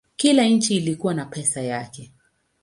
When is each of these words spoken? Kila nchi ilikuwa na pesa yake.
Kila 0.15 0.43
nchi 0.47 0.75
ilikuwa 0.77 1.13
na 1.13 1.25
pesa 1.25 1.61
yake. 1.61 2.11